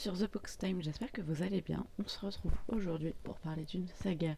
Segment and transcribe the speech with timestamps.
[0.00, 1.86] sur The Books Time, j'espère que vous allez bien.
[2.02, 4.34] On se retrouve aujourd'hui pour parler d'une saga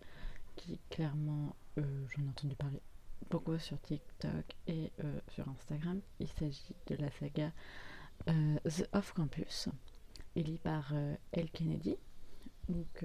[0.57, 2.83] qui clairement, euh, j'en ai entendu parler
[3.31, 6.01] beaucoup sur TikTok et euh, sur Instagram.
[6.19, 7.53] Il s'agit de la saga
[8.29, 9.69] euh, The Off Campus,
[10.35, 10.93] élie par
[11.31, 11.97] Elle Kennedy.
[12.69, 13.05] Donc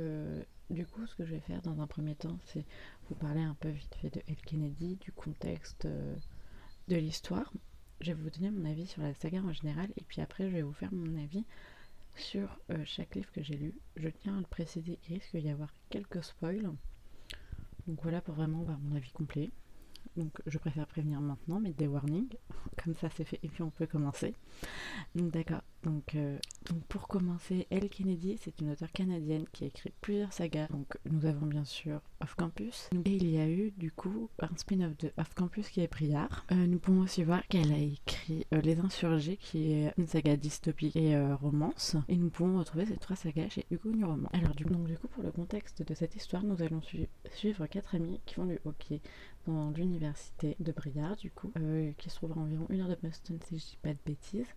[0.72, 2.66] du coup, ce que je vais faire dans un premier temps, c'est
[3.08, 7.54] vous parler un peu vite fait de Elle Kennedy, du contexte de l'histoire.
[8.02, 10.56] Je vais vous donner mon avis sur la saga en général et puis après je
[10.56, 11.46] vais vous faire mon avis
[12.20, 13.74] sur euh, chaque livre que j'ai lu.
[13.96, 16.72] Je tiens à le préciser, il risque d'y avoir quelques spoils.
[17.88, 19.50] Donc voilà pour vraiment avoir mon avis complet.
[20.16, 22.36] Donc je préfère prévenir maintenant, mettre des warnings.
[22.84, 24.34] Comme ça c'est fait et puis on peut commencer.
[25.16, 25.62] D'accord.
[25.84, 26.38] Donc, euh,
[26.70, 30.68] donc pour commencer, Elle Kennedy, c'est une auteure canadienne qui a écrit plusieurs sagas.
[30.68, 32.90] Donc nous avons bien sûr Off Campus.
[33.06, 36.46] Et il y a eu du coup un spin-off de Off Campus qui est Briard.
[36.52, 40.36] Euh, nous pouvons aussi voir qu'elle a écrit euh, Les Insurgés qui est une saga
[40.36, 41.96] dystopique et romance.
[42.10, 44.30] Et nous pouvons retrouver ces trois sagas chez Hugo Roman.
[44.34, 46.82] Alors du, donc, du coup pour le contexte de cette histoire, nous allons
[47.32, 49.02] suivre quatre amis qui font du hockey
[49.46, 51.52] dans l'université de Briard du coup,
[51.98, 54.54] qui se trouve à environ une heure de Boston si je dis pas de bêtises.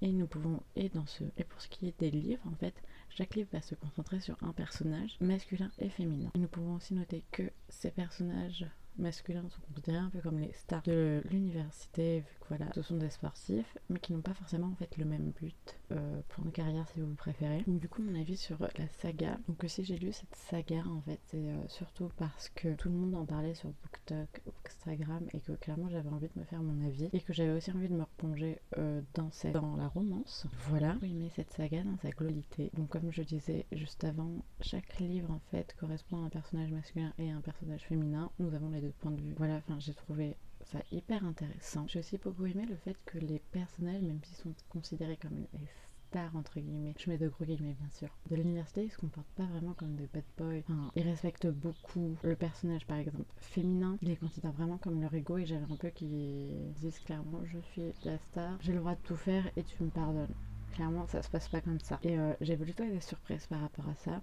[0.00, 2.74] Et nous pouvons, et dans ce, et pour ce qui est des livres, en fait,
[3.10, 6.30] chaque livre va se concentrer sur un personnage masculin et féminin.
[6.34, 10.52] Et nous pouvons aussi noter que ces personnages masculins sont considérés un peu comme les
[10.52, 14.96] stars de l'université, voilà, ce sont des sportifs, mais qui n'ont pas forcément en fait
[14.96, 17.62] le même but euh, pour une carrière si vous préférez.
[17.66, 19.38] Donc du coup mon avis sur la saga.
[19.48, 22.94] Donc si j'ai lu cette saga en fait, c'est euh, surtout parce que tout le
[22.94, 26.86] monde en parlait sur BookTok, Instagram, et que clairement j'avais envie de me faire mon
[26.86, 30.46] avis, et que j'avais aussi envie de me replonger euh, dans, cette, dans la romance.
[30.68, 32.70] Voilà, j'ai aimé cette saga dans sa globalité.
[32.74, 37.12] Donc comme je disais juste avant, chaque livre en fait correspond à un personnage masculin
[37.18, 38.30] et un personnage féminin.
[38.38, 39.34] Nous avons les deux points de vue.
[39.36, 40.36] Voilà, enfin j'ai trouvé
[40.72, 41.86] ça hyper intéressant.
[41.88, 45.66] J'ai aussi beaucoup aimé le fait que les personnages, même s'ils sont considérés comme les
[46.08, 49.26] stars entre guillemets, je mets de gros guillemets bien sûr, de l'université, ils se comportent
[49.36, 50.60] pas vraiment comme des bad boys.
[50.68, 55.12] Enfin, ils respectent beaucoup le personnage par exemple féminin, ils les considèrent vraiment comme leur
[55.14, 56.50] ego et j'avais un peu qui
[56.80, 59.90] disent clairement je suis la star, j'ai le droit de tout faire et tu me
[59.90, 60.34] pardonnes.
[60.72, 61.98] Clairement ça se passe pas comme ça.
[62.02, 64.22] Et euh, j'ai plutôt des surprises par rapport à ça.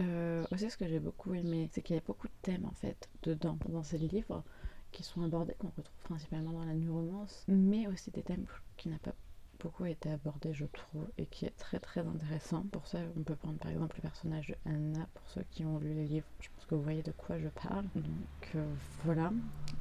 [0.00, 2.74] Euh, aussi, ce que j'ai beaucoup aimé, c'est qu'il y a beaucoup de thèmes en
[2.74, 4.44] fait dedans, dans ces livres,
[4.92, 8.88] qui sont abordés, qu'on retrouve principalement dans la New Romance, mais aussi des thèmes qui
[8.88, 9.14] n'ont pas
[9.60, 12.62] beaucoup été abordés, je trouve, et qui est très très intéressant.
[12.70, 15.78] Pour ça, on peut prendre par exemple le personnage de Anna, pour ceux qui ont
[15.78, 17.86] lu les livres, je pense que vous voyez de quoi je parle.
[17.94, 19.32] Donc euh, voilà.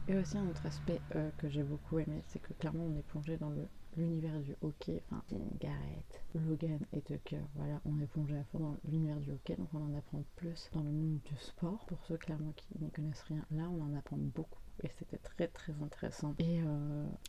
[0.07, 3.03] Et aussi un autre aspect euh, que j'ai beaucoup aimé, c'est que clairement on est
[3.03, 5.23] plongé dans le l'univers du hockey, enfin
[5.59, 9.69] Garrett, Logan et Tucker, voilà, on est plongé à fond dans l'univers du hockey, donc
[9.73, 11.83] on en apprend plus dans le monde du sport.
[11.87, 15.47] Pour ceux clairement qui n'y connaissent rien, là on en apprend beaucoup et c'était très
[15.47, 16.35] très intéressant.
[16.39, 16.61] Et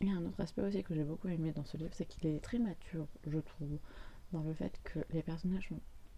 [0.01, 2.05] il y a un autre aspect aussi que j'ai beaucoup aimé dans ce livre, c'est
[2.05, 3.77] qu'il est très mature, je trouve,
[4.31, 5.69] dans le fait que les personnages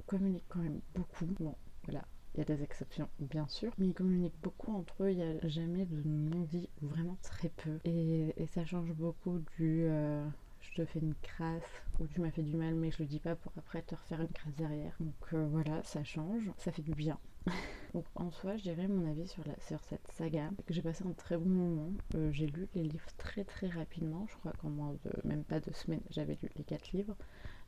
[0.06, 1.26] communiquent quand même beaucoup.
[1.40, 1.56] Bon,
[1.86, 2.06] voilà,
[2.36, 5.12] il y a des exceptions, bien sûr, mais ils communiquent beaucoup entre eux.
[5.12, 7.80] Il n'y a jamais de non-dit, ou vraiment très peu.
[7.86, 10.28] Et, ça change beaucoup du euh,
[10.60, 13.20] je te fais une crasse ou tu m'as fait du mal, mais je le dis
[13.20, 14.96] pas pour après te refaire une crasse derrière.
[15.00, 17.18] Donc euh, voilà, ça change, ça fait du bien.
[17.94, 21.14] Donc en soi, je dirais mon avis sur, la, cette saga, que j'ai passé un
[21.14, 21.92] très bon moment.
[22.16, 25.60] Euh, j'ai lu les livres très très rapidement, je crois qu'en moins de même pas
[25.60, 27.16] deux semaines, j'avais lu les quatre livres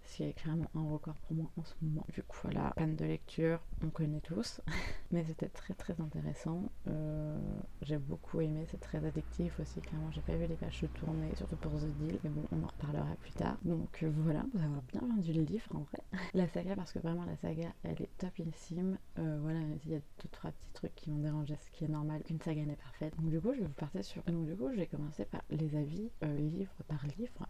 [0.06, 2.06] ce qui est clairement un record pour moi en ce moment.
[2.14, 4.62] Du coup, voilà, panne de lecture, on connaît tous,
[5.12, 6.72] mais c'était très très intéressant.
[6.88, 7.38] Euh,
[7.82, 9.82] j'ai beaucoup aimé, c'est très addictif aussi.
[9.82, 12.64] Clairement, j'ai pas vu les pages se tourner, surtout pour The Deal, mais bon, on
[12.64, 13.58] en reparlera plus tard.
[13.64, 16.04] Donc euh, voilà, vous avez bien vendu le livre en vrai.
[16.34, 18.98] La saga, parce que vraiment la saga, elle est topissime.
[19.20, 21.90] Euh, voilà, il y a deux trois petits trucs qui m'ont dérangé, ce qui est
[21.90, 22.24] normal.
[22.24, 23.16] Qu'une saga n'est parfaite.
[23.18, 24.24] Donc du coup, je vais vous partir sur.
[24.24, 27.48] Donc du coup, je vais commencer par les avis livre par livre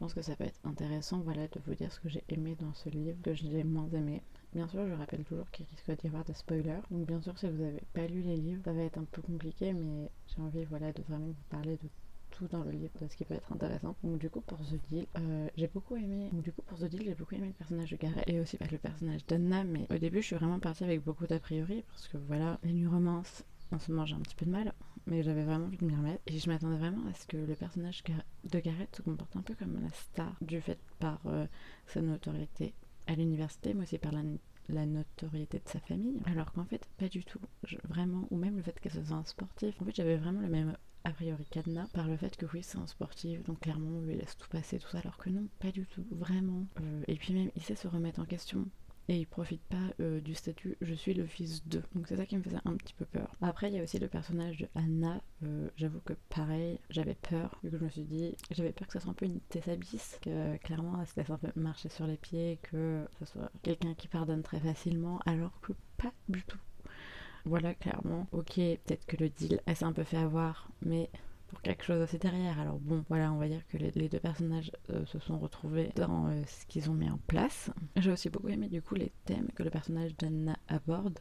[0.00, 2.72] pense que ça peut être intéressant voilà, de vous dire ce que j'ai aimé dans
[2.72, 4.22] ce livre, que j'ai moins aimé.
[4.54, 6.80] Bien sûr, je rappelle toujours qu'il risque d'y avoir des spoilers.
[6.90, 9.20] Donc bien sûr, si vous n'avez pas lu les livres, ça va être un peu
[9.20, 11.88] compliqué, mais j'ai envie voilà, de vraiment vous parler de
[12.30, 13.94] tout dans le livre, de ce qui peut être intéressant.
[14.02, 16.30] Donc du coup, pour The Deal, euh, j'ai beaucoup aimé.
[16.32, 18.56] Donc du coup, pour The Deal, j'ai beaucoup aimé le personnage de Gareth et aussi
[18.56, 19.64] pas le personnage d'Anna.
[19.64, 22.72] Mais au début, je suis vraiment partie avec beaucoup d'a priori parce que voilà, les
[22.72, 24.72] nuits romances, en ce moment, j'ai un petit peu de mal
[25.10, 26.22] mais j'avais vraiment envie de m'y remettre.
[26.26, 28.02] Et je m'attendais vraiment à ce que le personnage
[28.44, 31.46] de Gareth se comporte un peu comme la star, du fait par euh,
[31.86, 32.74] sa notoriété
[33.06, 36.20] à l'université, mais aussi par la, notoriété de sa famille.
[36.26, 37.40] Alors qu'en fait, pas du tout.
[37.88, 39.80] vraiment, ou même le fait qu'elle soit un sportif.
[39.82, 42.76] En fait, j'avais vraiment le même a priori cadenas par le fait que oui c'est
[42.76, 45.72] un sportif donc clairement on lui laisse tout passer tout ça alors que non pas
[45.72, 48.66] du tout vraiment euh, et puis même il sait se remettre en question
[49.10, 51.82] et il profite pas euh, du statut je suis le fils de.
[51.96, 53.34] Donc c'est ça qui me faisait un petit peu peur.
[53.42, 55.20] Après, il y a aussi le personnage de Anna.
[55.42, 58.92] Euh, j'avoue que pareil, j'avais peur, vu que je me suis dit, j'avais peur que
[58.92, 62.06] ça soit un peu une Tessabis, que clairement elle se laisse un peu marcher sur
[62.06, 66.60] les pieds, que ce soit quelqu'un qui pardonne très facilement, alors que pas du tout.
[67.44, 68.28] Voilà, clairement.
[68.30, 71.10] Ok, peut-être que le deal, elle s'est un peu fait avoir, mais
[71.50, 72.58] pour quelque chose aussi derrière.
[72.58, 76.28] Alors bon, voilà, on va dire que les, deux personnages euh, se sont retrouvés dans
[76.28, 77.70] euh, ce qu'ils ont mis en place.
[77.96, 81.18] J'ai aussi beaucoup aimé du coup les thèmes que le personnage d'Anna aborde.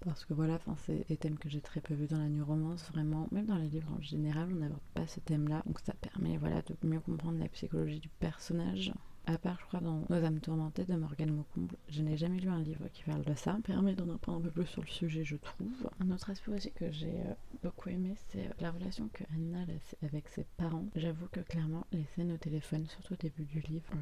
[0.00, 2.90] Parce que voilà, c'est des thèmes que j'ai très peu vus dans la New Romance,
[2.90, 3.28] vraiment.
[3.32, 5.62] Même dans les livres en général, on n'aborde pas ce thème-là.
[5.66, 8.92] Donc ça permet voilà, de mieux comprendre la psychologie du personnage
[9.30, 12.48] à part, je crois, dans Nos âmes tourmentées de Morgane Maucomble, je n'ai jamais lu
[12.48, 13.56] un livre qui parle de ça.
[13.64, 15.88] Permet d'en apprendre un peu plus sur le sujet, je trouve.
[16.00, 19.60] Un autre aspect aussi que j'ai euh, beaucoup aimé, c'est euh, la relation que Anna
[19.60, 20.86] a avec ses parents.
[20.96, 23.92] J'avoue que clairement, les scènes au téléphone, surtout au début du livre,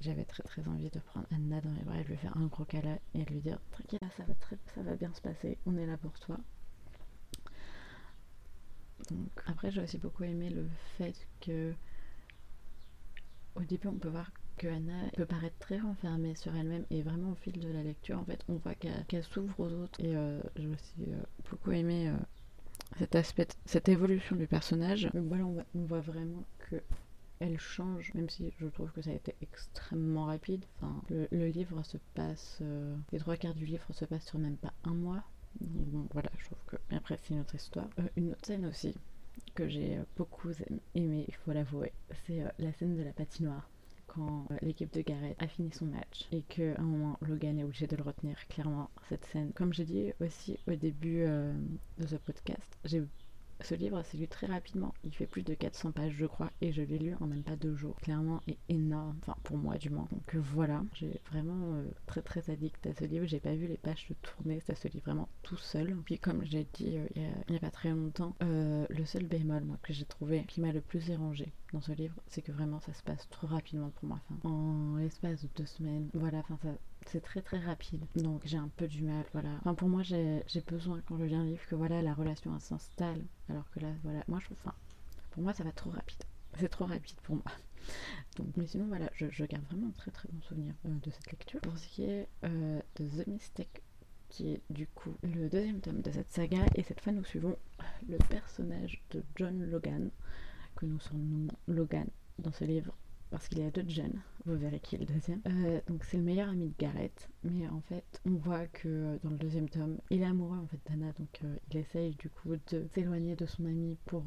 [0.00, 2.46] j'avais très très envie de prendre Anna dans les bras et de lui faire un
[2.46, 4.34] gros câlin et lui dire T'inquiète, ça va,
[4.74, 6.36] ça va bien se passer, on est là pour toi.
[9.10, 10.68] Donc, après, j'ai aussi beaucoup aimé le
[10.98, 11.72] fait que
[13.58, 17.30] au début, on peut voir que Anna peut paraître très renfermée sur elle-même et vraiment
[17.30, 20.40] au fil de la lecture en fait on voit qu'elle s'ouvre aux autres et euh,
[20.56, 22.16] j'ai aussi euh, beaucoup aimé euh,
[22.98, 25.08] cet aspect, cette évolution du personnage.
[25.14, 26.82] voilà on voit, vraiment que
[27.40, 30.64] elle change, même si je trouve que ça a été extrêmement rapide.
[30.76, 32.60] Enfin, le, livre se passe,
[33.12, 35.22] les trois quarts du livre se passent sur même pas un mois.
[35.60, 36.76] bon, voilà, je trouve que.
[36.96, 37.86] après, c'est une autre histoire.
[38.16, 38.96] une autre scène aussi
[39.54, 40.50] que j'ai beaucoup
[40.96, 41.92] aimé, il faut l'avouer,
[42.26, 43.68] c'est la scène de la patinoire
[44.50, 47.86] euh, l'équipe de Garrett a fini son match et qu'à un moment Logan est obligé
[47.86, 48.36] de le retenir.
[48.48, 51.52] Clairement, cette scène, comme j'ai dit aussi au début euh,
[51.98, 53.02] de ce podcast, j'ai
[53.60, 54.94] ce livre s'est lu très rapidement.
[55.04, 57.56] Il fait plus de 400 pages, je crois, et je l'ai lu en même pas
[57.56, 57.96] deux jours.
[57.96, 59.18] Clairement, est énorme.
[59.22, 60.06] Enfin, pour moi, du moins.
[60.12, 63.24] Donc euh, voilà, j'ai vraiment euh, très très addict à ce livre.
[63.24, 64.60] J'ai pas vu les pages se tourner.
[64.60, 65.96] Ça se lit vraiment tout seul.
[66.04, 69.78] Puis, comme j'ai dit euh, il, y a, pas très longtemps, le seul bémol moi,
[69.82, 72.92] que j'ai trouvé qui m'a le plus dérangé dans ce livre, c'est que vraiment ça
[72.92, 74.20] se passe trop rapidement pour moi.
[74.30, 76.68] Enfin, en l'espace de deux semaines, voilà, enfin ça
[77.06, 78.04] c'est très très rapide.
[78.16, 79.48] Donc j'ai un peu du mal, voilà.
[79.60, 83.24] Enfin pour moi j'ai besoin quand je lis un livre que voilà la relation s'installe.
[83.48, 84.74] Alors que là voilà, moi je enfin
[85.30, 86.22] pour moi ça va trop rapide.
[86.58, 87.44] C'est trop rapide pour moi.
[88.36, 91.30] Donc, mais sinon voilà, je, garde vraiment un très très bon souvenir euh, de cette
[91.30, 91.60] lecture.
[91.60, 93.82] Pour ce qui est euh, de The Mistake,
[94.28, 97.56] qui est du coup le deuxième tome de cette saga, et cette fois nous suivons
[98.08, 100.10] le personnage de John Logan,
[100.76, 102.06] que nous surnommons Logan
[102.38, 102.94] dans ce livre
[103.30, 105.42] parce qu'il y a deux jeunes, vous verrez qui est le deuxième.
[105.46, 109.30] Euh, donc c'est le meilleur ami de Gareth, mais en fait on voit que dans
[109.30, 111.40] le deuxième tome, il est amoureux en fait d'Anna, donc
[111.70, 114.24] il essaye du coup de s'éloigner de son ami pour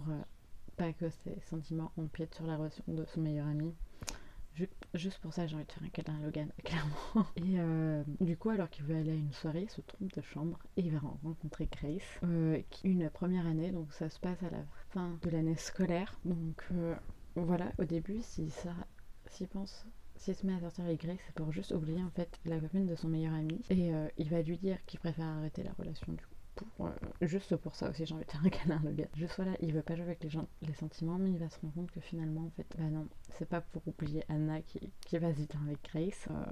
[0.75, 3.73] pas que ses sentiments empiètent sur la relation de son meilleur ami.
[4.94, 7.25] Juste pour ça, j'ai envie de faire un câlin à Logan, clairement.
[7.38, 10.59] Et du coup, alors qu'il veut aller à une soirée, il se trompe de chambre
[10.75, 12.19] et il va rencontrer Grace,
[12.69, 16.19] qui une première année, donc ça se passe à la fin de l'année scolaire.
[16.25, 16.65] Donc
[17.35, 18.75] voilà, au début, si ça,
[19.27, 19.85] s'il pense,
[20.21, 22.85] s'il se met à sortir avec Grace, c'est pour juste oublier en fait la copine
[22.85, 23.59] de son meilleur ami.
[23.69, 26.31] Et euh, il va lui dire qu'il préfère arrêter la relation du coup.
[27.21, 29.07] Juste pour ça aussi, j'ai envie de faire un câlin le gars.
[29.15, 31.59] Juste voilà, il veut pas jouer avec les gens, les sentiments, mais il va se
[31.59, 35.18] rendre compte que finalement, en fait, bah non, c'est pas pour oublier Anna qui, qui
[35.18, 36.27] va se avec Grace.
[36.30, 36.44] Euh,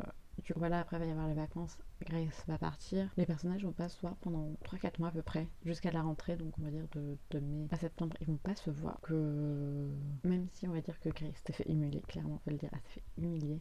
[0.44, 1.78] du coup, voilà, après, il va y avoir les vacances.
[2.02, 3.10] Grace va partir.
[3.18, 6.38] Les personnages vont pas se voir pendant 3-4 mois à peu près, jusqu'à la rentrée,
[6.38, 8.16] donc on va dire de, mai à septembre.
[8.22, 9.00] Ils vont pas se voir.
[9.02, 9.90] Que
[10.24, 12.70] même si on va dire que Grace s'est fait humilier, clairement, on peut le dire,
[12.72, 13.60] elle s'est fait humilier.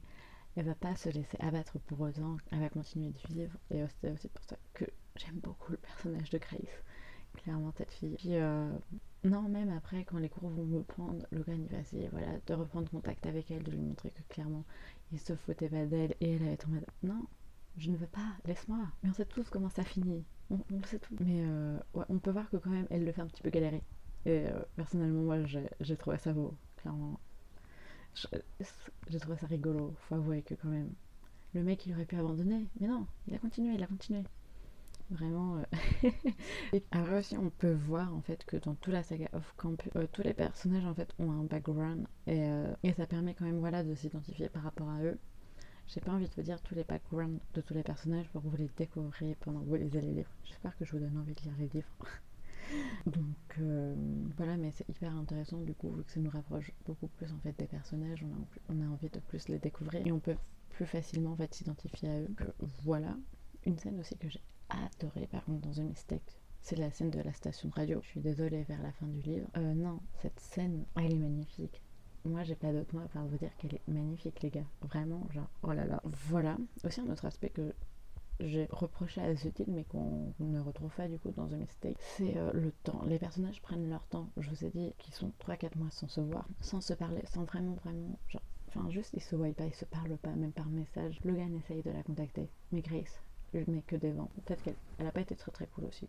[0.56, 3.56] Elle va pas se laisser abattre pour autant, elle va continuer de vivre.
[3.70, 4.84] Et c'est aussi pour ça que
[5.18, 6.84] j'aime beaucoup le personnage de Grace.
[7.34, 8.16] Clairement, cette fille.
[8.16, 8.70] Puis, euh,
[9.24, 12.54] non, même après, quand les cours vont me prendre, Logan il va essayer voilà, de
[12.54, 14.64] reprendre contact avec elle, de lui montrer que clairement
[15.12, 17.26] il se foutait pas d'elle et elle allait en mode non,
[17.76, 18.78] je ne veux pas, laisse-moi.
[19.02, 21.16] Mais on sait tous comment ça finit, on, le sait tous.
[21.20, 23.82] Mais euh, on peut voir que quand même elle le fait un petit peu galérer.
[24.24, 25.38] Et euh, personnellement, moi
[25.80, 27.18] j'ai trouvé ça beau, clairement.
[29.08, 30.92] J'ai trouvé ça rigolo, faut avouer que quand même.
[31.54, 34.22] Le mec il aurait pu abandonner, mais non, il a continué, il a continué.
[35.10, 35.62] Vraiment.
[36.04, 40.06] Euh, aussi, on peut voir en fait que dans toute la saga of Camp, euh,
[40.12, 43.58] tous les personnages en fait ont un background et, euh, et ça permet quand même
[43.58, 45.18] voilà de s'identifier par rapport à eux.
[45.86, 48.48] J'ai pas envie de vous dire tous les backgrounds de tous les personnages pour que
[48.48, 50.30] vous les découvriez pendant que vous lisez les livres.
[50.44, 51.88] J'espère que je vous donne envie de lire les livres.
[53.06, 53.58] Donc
[54.36, 57.38] voilà, mais c'est hyper intéressant du coup vu que ça nous rapproche beaucoup plus en
[57.38, 58.22] fait des personnages,
[58.68, 60.36] on a, envie de plus les découvrir et on peut
[60.68, 62.28] plus facilement en fait s'identifier à eux.
[62.82, 63.16] Voilà,
[63.64, 66.40] une scène aussi que j'ai adoré par contre dans The Mistake.
[66.62, 68.00] C'est la scène de la station de radio.
[68.02, 69.48] Je suis désolée vers la fin du livre.
[69.56, 71.82] Euh, non, cette scène, elle est magnifique.
[72.24, 74.66] Moi, j'ai pas d'autre mot à part vous dire qu'elle est magnifique, les gars.
[74.82, 76.02] Vraiment, genre, oh là là.
[76.04, 76.58] Voilà.
[76.84, 77.72] Aussi, un autre aspect que
[78.40, 81.96] j'ai reproché à ce titre, mais qu'on ne retrouve pas du coup dans The Mistake,
[81.98, 83.02] c'est euh, le temps.
[83.06, 84.28] Les personnages prennent leur temps.
[84.36, 87.44] Je vous ai dit qu'ils sont 3-4 mois sans se voir, sans se parler, sans
[87.44, 90.68] vraiment, vraiment, genre, enfin, juste ils se voient pas, ils se parlent pas, même par
[90.68, 91.18] message.
[91.24, 93.22] Logan essaye de la contacter, mais Grace,
[93.54, 94.30] je mets que des vents.
[94.44, 96.08] Peut-être qu'elle elle a pas été très très cool aussi.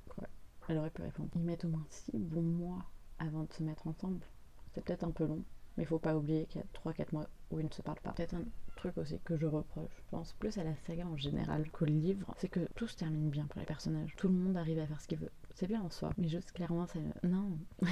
[0.67, 1.29] Elle aurait pu répondre.
[1.35, 2.85] Ils mettent au moins 6 bons mois
[3.17, 4.25] avant de se mettre ensemble.
[4.73, 5.43] C'est peut-être un peu long,
[5.77, 7.99] mais il faut pas oublier qu'il y a 3-4 mois où ils ne se parlent
[8.01, 8.11] pas.
[8.11, 8.43] Peut-être un
[8.75, 12.33] truc aussi que je reproche, je pense plus à la saga en général qu'au livre,
[12.37, 14.15] c'est que tout se termine bien pour les personnages.
[14.15, 15.31] Tout le monde arrive à faire ce qu'il veut.
[15.55, 17.01] C'est bien en soi, mais juste clairement, c'est.
[17.27, 17.57] Non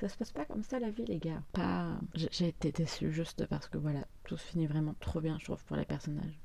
[0.00, 1.42] Ça se passe pas comme ça la vie, les gars.
[1.52, 2.00] Pas.
[2.14, 5.62] J'ai été déçue juste parce que voilà, tout se finit vraiment trop bien, je trouve,
[5.64, 6.40] pour les personnages.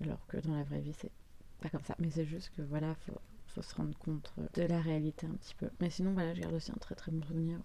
[0.00, 1.12] Alors que dans la vraie vie, c'est
[1.62, 1.96] pas comme ça.
[1.98, 5.54] Mais c'est juste que voilà, faut, faut se rendre compte de la réalité un petit
[5.54, 5.70] peu.
[5.80, 7.58] Mais sinon, voilà, je garde aussi un très très bon souvenir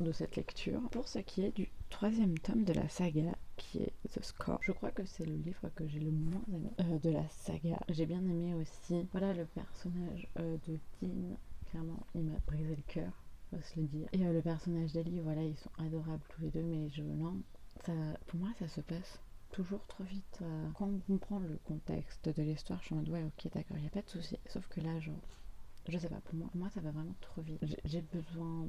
[0.00, 0.80] de cette lecture.
[0.90, 4.72] Pour ce qui est du troisième tome de la saga, qui est The Score, je
[4.72, 7.78] crois que c'est le livre que j'ai le moins aimé euh, de la saga.
[7.88, 11.36] J'ai bien aimé aussi, voilà, le personnage euh, de Dean.
[11.70, 13.12] Clairement, il m'a brisé le cœur,
[13.50, 14.08] faut se le dire.
[14.12, 17.36] Et euh, le personnage d'Ali, voilà, ils sont adorables tous les deux, mais je non,
[17.84, 17.92] ça,
[18.26, 20.42] pour moi, ça se passe toujours trop vite.
[20.74, 23.82] Quand on comprend le contexte de l'histoire, je suis en mode ouais, ok, d'accord, il
[23.82, 24.38] n'y a pas de souci.
[24.46, 25.14] Sauf que là, genre,
[25.88, 27.60] je sais pas, pour moi, ça va vraiment trop vite.
[27.84, 28.66] J'ai besoin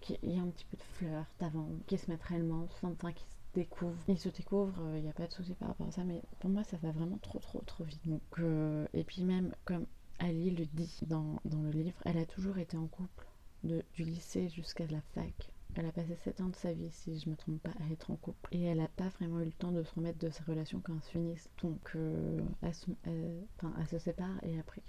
[0.00, 3.54] qu'il y ait un petit peu de flirt avant, qu'ils se mettent réellement, qu'ils se
[3.54, 4.02] découvrent.
[4.08, 6.22] Ils se découvrent, il euh, n'y a pas de souci par rapport à ça, mais
[6.40, 8.06] pour moi ça va vraiment trop trop trop vite.
[8.06, 9.86] Donc, euh, et puis même, comme
[10.18, 13.26] Ali le dit dans, le livre, elle a toujours été en couple,
[13.62, 15.50] du lycée jusqu'à la fac.
[15.76, 18.10] Elle a passé 7 ans de sa vie, si je me trompe pas, à être
[18.10, 18.48] en couple.
[18.52, 20.98] Et elle n'a pas vraiment eu le temps de se remettre de ses relations quand
[21.14, 21.48] elles se.
[21.62, 23.46] Donc, euh, elle, se, elle,
[23.88, 24.82] se sépare et après,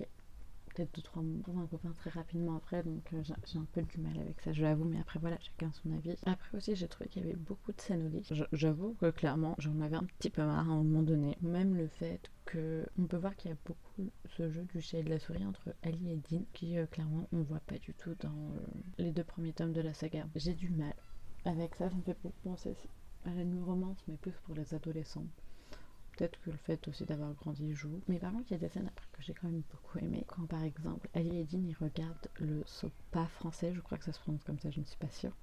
[0.74, 3.82] peut-être deux trois mois pour un copain très rapidement après donc euh, j'ai un peu
[3.82, 6.16] du mal avec ça je l'avoue mais après voilà chacun son avis.
[6.26, 8.12] Après aussi j'ai trouvé qu'il y avait beaucoup de scènes
[8.52, 11.38] j'avoue que clairement j'en avais un petit peu marre à un moment donné.
[11.42, 15.00] Même le fait que on peut voir qu'il y a beaucoup ce jeu du chat
[15.00, 17.94] et de la souris entre Ali et Dean qui euh, clairement on voit pas du
[17.94, 18.60] tout dans euh,
[18.98, 20.26] les deux premiers tomes de la saga.
[20.36, 20.94] J'ai du mal
[21.46, 22.76] avec ça ça me fait beaucoup penser
[23.26, 25.26] à la nuit romance mais plus pour les adolescents
[26.18, 28.02] Peut-être que le fait aussi d'avoir grandi joue.
[28.08, 30.24] Mais par contre, il y a des scènes après que j'ai quand même beaucoup aimé.
[30.28, 34.12] Quand par exemple, Ali et Dean ils regardent le sopa français, je crois que ça
[34.12, 35.34] se prononce comme ça, je ne suis pas sûre.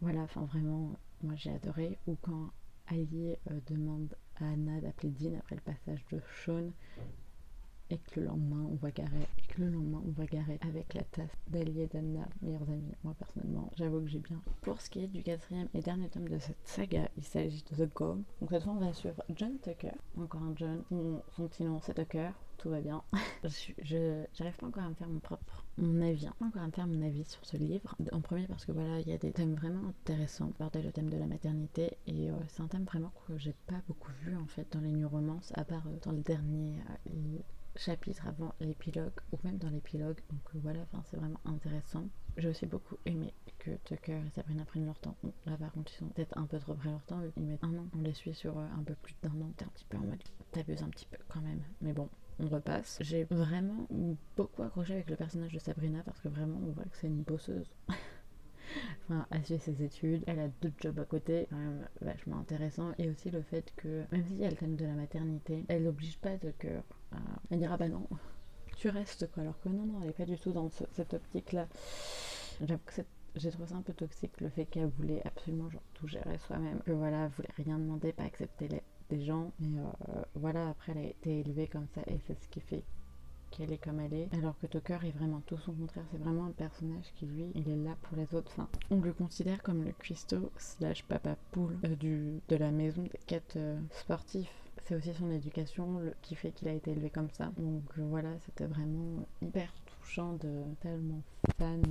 [0.00, 1.98] Voilà, enfin vraiment, moi j'ai adoré.
[2.06, 2.50] Ou quand
[2.88, 6.70] Ali euh, demande à Anna d'appeler Dean après le passage de Sean
[7.90, 10.94] et que le lendemain on va garer et que le lendemain on va garer avec
[10.94, 12.92] la tasse d'Ali et d'Anna, meilleurs amis.
[13.04, 14.40] Moi personnellement, j'avoue que j'ai bien.
[14.62, 17.84] Pour ce qui est du quatrième et dernier tome de cette saga, il s'agit de
[17.84, 18.18] The Go.
[18.40, 20.82] Donc cette fois on va suivre John Tucker, encore un John.
[21.36, 22.30] Son, petit nom c'est Tucker,
[22.66, 23.00] tout va bien.
[23.44, 26.72] je j'arrive pas encore à me faire mon propre mon avis, pas encore à me
[26.72, 27.94] faire mon avis sur ce livre.
[28.10, 30.50] En premier parce que voilà, il y a des thèmes vraiment intéressants.
[30.54, 33.80] Regardez le thème de la maternité et euh, c'est un thème vraiment que j'ai pas
[33.86, 37.38] beaucoup vu en fait dans les new romances, à part euh, dans le dernier, euh,
[37.76, 40.18] chapitre avant l'épilogue ou même dans l'épilogue.
[40.30, 42.08] Donc voilà, c'est vraiment intéressant.
[42.36, 45.16] J'ai aussi beaucoup aimé que Tucker et Sabrina prennent leur temps.
[45.44, 47.20] là par contre ils sont peut-être un peu trop pris leur temps.
[47.36, 47.86] Ils mettent un an.
[47.96, 49.52] On les suit sur un peu plus d'un an.
[49.56, 51.60] T'es un petit peu en mode t'abuses un petit peu quand même.
[51.82, 52.08] Mais bon,
[52.38, 52.98] on repasse.
[53.00, 53.86] J'ai vraiment
[54.36, 57.22] beaucoup accroché avec le personnage de Sabrina parce que vraiment on voit que c'est une
[57.22, 57.70] bosseuse.
[59.08, 62.92] enfin, elle suit ses études, elle a deux jobs à côté, quand même vachement intéressant.
[62.98, 66.36] Et aussi le fait que, même si elle thème de la maternité, elle n'oblige pas
[66.36, 68.06] de cœur à, dire ah bah non,
[68.76, 69.42] tu restes quoi.
[69.42, 71.68] Alors que non, non, elle est pas du tout dans cette optique-là.
[72.62, 73.02] J'avoue que
[73.36, 76.80] j'ai trouvé ça un peu toxique le fait qu'elle voulait absolument genre, tout gérer soi-même.
[76.80, 79.52] Que voilà, elle voulait rien demander, pas accepter les, des gens.
[79.60, 82.82] Mais euh, voilà, après elle a été élevée comme ça et c'est ce qui fait
[83.50, 86.04] qu'elle est comme elle est, alors que Tucker est vraiment tout son contraire.
[86.10, 88.50] C'est vraiment un personnage qui, lui, il est là pour les autres.
[88.52, 93.02] Enfin, on le considère comme le cuistot slash papa poule euh, du, de la maison
[93.02, 93.78] des quêtes euh.
[94.84, 97.46] C'est aussi son éducation qui fait qu'il a été élevé comme ça.
[97.56, 99.72] Donc euh, voilà, c'était vraiment hyper
[100.16, 101.22] de tellement
[101.58, 101.82] fan.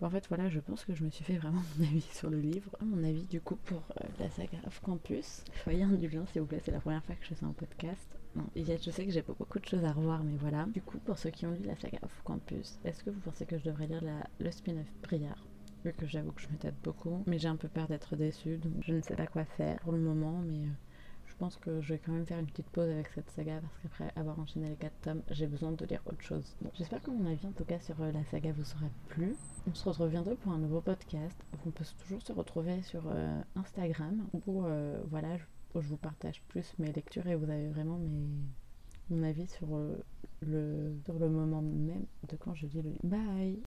[0.00, 2.40] En fait, voilà, je pense que je me suis fait vraiment mon avis sur le
[2.40, 2.70] livre.
[2.80, 3.82] Mon avis, du coup, pour
[4.18, 5.44] la saga Off Campus.
[5.62, 8.08] Soyez indulgents, s'il vous plaît, c'est la première fois que je fais un podcast.
[8.36, 10.66] Non, je sais que j'ai beaucoup de choses à revoir, mais voilà.
[10.66, 13.44] Du coup, pour ceux qui ont lu la saga Off Campus, est-ce que vous pensez
[13.44, 15.44] que je devrais lire la, le spin-off Prière
[15.84, 18.56] Vu que j'avoue que je me tâte beaucoup, mais j'ai un peu peur d'être déçue,
[18.56, 20.70] donc je ne sais pas quoi faire pour le moment, mais euh,
[21.34, 23.74] je pense que je vais quand même faire une petite pause avec cette saga parce
[23.82, 26.56] qu'après avoir enchaîné les 4 tomes, j'ai besoin de lire autre chose.
[26.74, 29.34] J'espère que mon avis en tout cas sur euh, la saga vous sera plu.
[29.66, 31.36] On se retrouve bientôt pour un nouveau podcast.
[31.66, 34.64] On peut toujours se retrouver sur euh, Instagram où
[35.10, 35.44] voilà, je
[35.80, 38.28] je vous partage plus mes lectures et vous avez vraiment mes,
[39.10, 39.96] mon avis sur euh,
[40.42, 43.00] le, sur le moment même de quand je lis le livre.
[43.04, 43.58] Bye